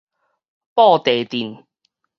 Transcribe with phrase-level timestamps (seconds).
[0.73, 1.63] 布袋鎮